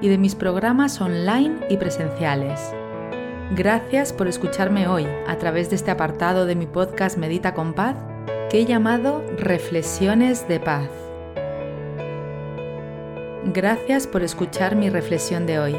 [0.00, 2.72] y de mis programas online y presenciales.
[3.54, 7.96] Gracias por escucharme hoy a través de este apartado de mi podcast Medita con Paz
[8.50, 10.88] que he llamado Reflexiones de Paz.
[13.52, 15.76] Gracias por escuchar mi reflexión de hoy.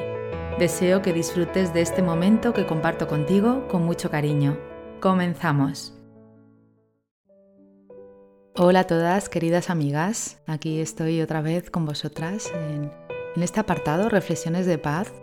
[0.60, 4.58] Deseo que disfrutes de este momento que comparto contigo con mucho cariño.
[5.02, 5.94] Comenzamos.
[8.56, 10.42] Hola a todas, queridas amigas.
[10.48, 12.92] Aquí estoy otra vez con vosotras en
[13.38, 15.14] en este apartado Reflexiones de Paz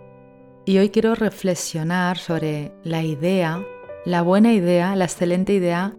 [0.65, 3.67] y hoy quiero reflexionar sobre la idea,
[4.05, 5.97] la buena idea, la excelente idea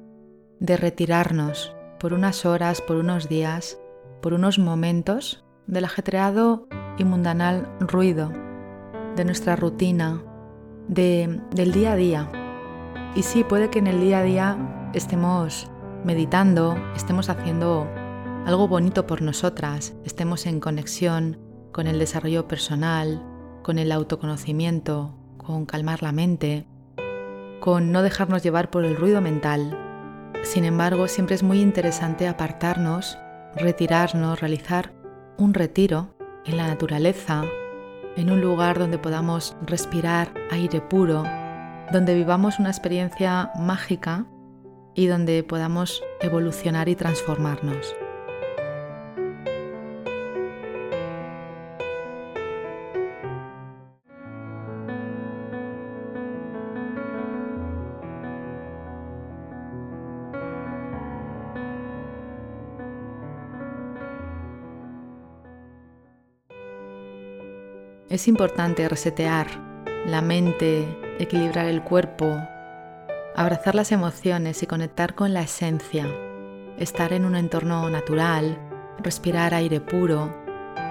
[0.61, 3.77] de retirarnos por unas horas, por unos días,
[4.21, 8.31] por unos momentos del ajetreado y mundanal ruido,
[9.17, 10.23] de nuestra rutina,
[10.87, 12.31] de, del día a día.
[13.13, 15.69] Y sí, puede que en el día a día estemos
[16.05, 17.89] meditando, estemos haciendo
[18.45, 23.21] algo bonito por nosotras, estemos en conexión con el desarrollo personal,
[23.61, 26.65] con el autoconocimiento, con calmar la mente,
[27.59, 29.77] con no dejarnos llevar por el ruido mental.
[30.43, 33.17] Sin embargo, siempre es muy interesante apartarnos,
[33.57, 34.93] retirarnos, realizar
[35.37, 36.15] un retiro
[36.45, 37.43] en la naturaleza,
[38.15, 41.25] en un lugar donde podamos respirar aire puro,
[41.91, 44.25] donde vivamos una experiencia mágica
[44.93, 47.93] y donde podamos evolucionar y transformarnos.
[68.15, 69.47] Es importante resetear
[70.05, 70.87] la mente,
[71.19, 72.39] equilibrar el cuerpo,
[73.35, 76.07] abrazar las emociones y conectar con la esencia,
[76.77, 78.57] estar en un entorno natural,
[78.99, 80.33] respirar aire puro,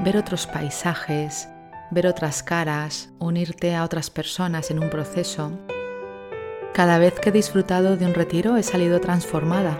[0.04, 1.48] ver otros paisajes,
[1.90, 5.50] ver otras caras, unirte a otras personas en un proceso.
[6.74, 9.78] Cada vez que he disfrutado de un retiro he salido transformada,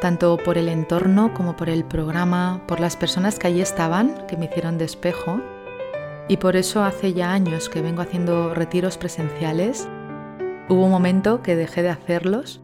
[0.00, 4.36] tanto por el entorno como por el programa, por las personas que allí estaban, que
[4.36, 5.40] me hicieron de espejo,
[6.28, 9.88] y por eso hace ya años que vengo haciendo retiros presenciales.
[10.68, 12.60] Hubo un momento que dejé de hacerlos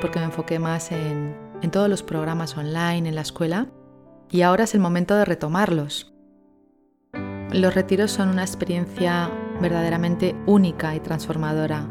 [0.00, 1.34] porque me enfoqué más en,
[1.72, 3.66] todos los programas online, en la escuela,
[4.30, 6.12] y ahora es el momento de retomarlos.
[7.50, 11.88] Los retiros son una experiencia verdaderamente única y transformadora.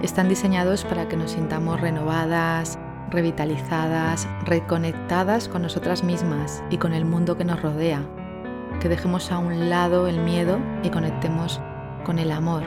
[0.00, 2.78] Están diseñados para que nos sintamos renovadas,
[3.10, 8.02] revitalizadas, reconectadas con nosotras mismas y con el mundo que nos rodea
[8.82, 11.60] que dejemos a un lado el miedo y conectemos
[12.04, 12.64] con el amor,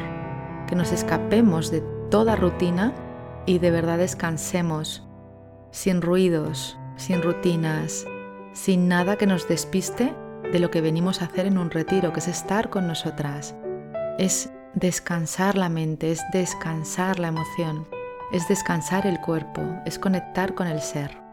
[0.66, 2.94] que nos escapemos de toda rutina
[3.46, 5.06] y de verdad descansemos
[5.72, 8.08] sin ruidos, sin rutinas,
[8.54, 10.14] sin nada que nos despiste
[10.54, 13.54] de lo que venimos a hacer en un retiro, que es estar con nosotras.
[14.18, 17.90] Es descansar la mente, es descansar la emoción,
[18.32, 21.25] es descansar el cuerpo, es conectar con el ser.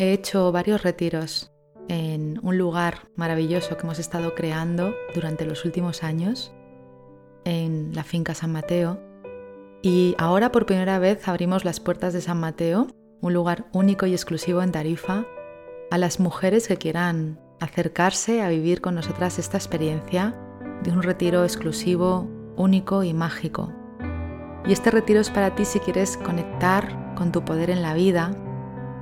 [0.00, 1.50] He hecho varios retiros
[1.88, 6.54] en un lugar maravilloso que hemos estado creando durante los últimos años,
[7.44, 9.00] en la finca San Mateo.
[9.82, 12.86] Y ahora por primera vez abrimos las puertas de San Mateo,
[13.20, 15.26] un lugar único y exclusivo en Tarifa,
[15.90, 20.38] a las mujeres que quieran acercarse a vivir con nosotras esta experiencia
[20.84, 23.72] de un retiro exclusivo, único y mágico.
[24.64, 28.30] Y este retiro es para ti si quieres conectar con tu poder en la vida,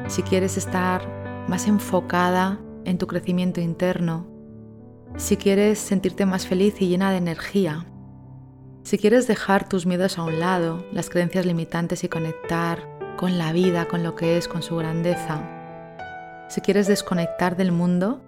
[0.08, 4.26] si quieres estar más enfocada en tu crecimiento interno,
[5.16, 7.86] si quieres sentirte más feliz y llena de energía,
[8.82, 13.52] si quieres dejar tus miedos a un lado, las creencias limitantes y conectar con la
[13.52, 15.42] vida, con lo que es, con su grandeza,
[16.48, 18.22] si quieres desconectar del mundo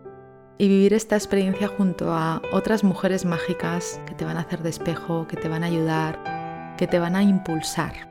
[0.59, 4.71] y vivir esta experiencia junto a otras mujeres mágicas que te van a hacer de
[4.71, 8.08] espejo, que te van a ayudar, que te van a impulsar.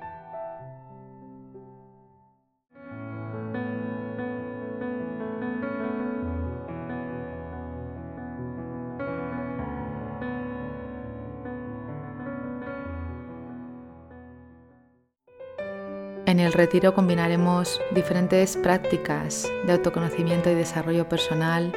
[16.47, 21.73] El retiro combinaremos diferentes prácticas de autoconocimiento y desarrollo personal.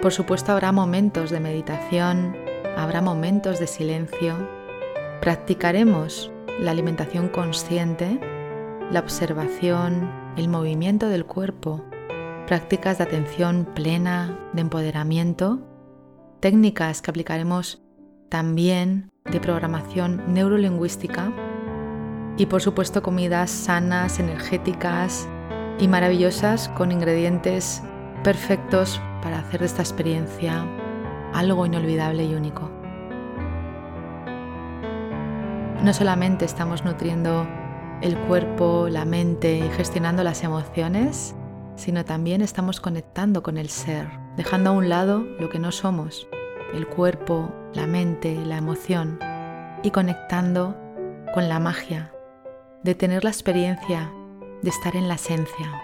[0.00, 2.36] Por supuesto habrá momentos de meditación,
[2.76, 4.36] habrá momentos de silencio.
[5.20, 6.30] Practicaremos
[6.60, 8.20] la alimentación consciente,
[8.92, 11.84] la observación, el movimiento del cuerpo,
[12.46, 15.58] prácticas de atención plena, de empoderamiento,
[16.38, 17.82] técnicas que aplicaremos
[18.28, 21.32] también de programación neurolingüística
[22.36, 25.28] y por supuesto comidas sanas, energéticas
[25.78, 27.82] y maravillosas con ingredientes
[28.22, 30.64] perfectos para hacer de esta experiencia
[31.32, 32.70] algo inolvidable y único.
[35.82, 37.46] No solamente estamos nutriendo
[38.00, 41.34] el cuerpo, la mente y gestionando las emociones,
[41.76, 46.26] sino también estamos conectando con el ser, dejando a un lado lo que no somos,
[46.72, 49.18] el cuerpo, la mente, la emoción,
[49.82, 50.76] y conectando
[51.34, 52.13] con la magia
[52.84, 54.12] de tener la experiencia
[54.62, 55.80] de estar en la esencia.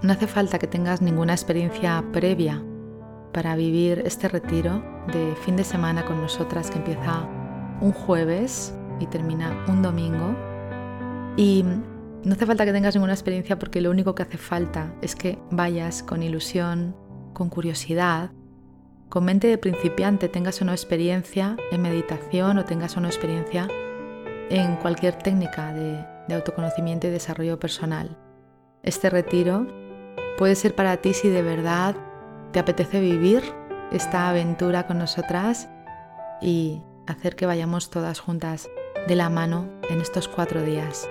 [0.00, 2.62] No hace falta que tengas ninguna experiencia previa
[3.32, 4.82] para vivir este retiro
[5.12, 7.28] de fin de semana con nosotras que empieza
[7.80, 10.34] un jueves y termina un domingo.
[11.36, 11.64] Y
[12.24, 15.38] no hace falta que tengas ninguna experiencia porque lo único que hace falta es que
[15.50, 16.96] vayas con ilusión,
[17.32, 18.32] con curiosidad,
[19.08, 23.68] con mente de principiante, tengas una experiencia en meditación o tengas una experiencia
[24.50, 28.18] en cualquier técnica de, de autoconocimiento y desarrollo personal.
[28.82, 29.66] Este retiro
[30.36, 31.96] puede ser para ti si de verdad
[32.52, 33.42] te apetece vivir
[33.92, 35.68] esta aventura con nosotras
[36.40, 38.68] y hacer que vayamos todas juntas
[39.06, 41.08] de la mano en estos cuatro días.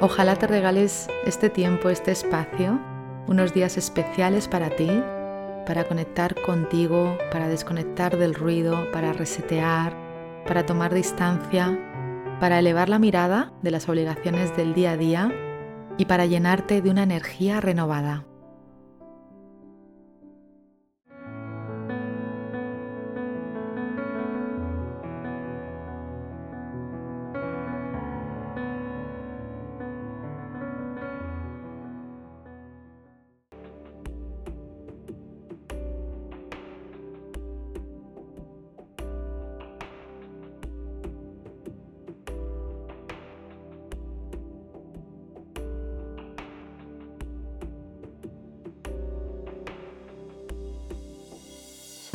[0.00, 2.80] Ojalá te regales este tiempo, este espacio,
[3.28, 4.90] unos días especiales para ti,
[5.64, 9.94] para conectar contigo, para desconectar del ruido, para resetear,
[10.46, 11.78] para tomar distancia,
[12.40, 15.32] para elevar la mirada de las obligaciones del día a día
[15.98, 18.24] y para llenarte de una energía renovada.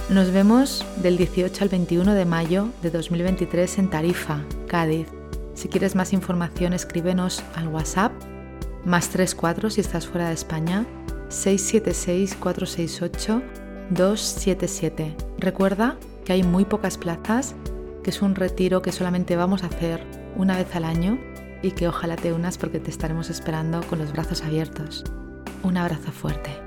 [0.10, 5.08] Nos vemos del 18 al 21 de mayo de 2023 en Tarifa, Cádiz.
[5.54, 8.14] Si quieres más información escríbenos al WhatsApp
[8.86, 10.86] más 34 si estás fuera de España
[11.28, 13.42] 676 468
[13.90, 15.14] 277.
[15.40, 17.54] Recuerda que hay muy pocas plazas,
[18.02, 20.02] que es un retiro que solamente vamos a hacer
[20.38, 21.20] una vez al año
[21.62, 25.04] y que ojalá te unas porque te estaremos esperando con los brazos abiertos.
[25.64, 26.67] Un abrazo fuerte.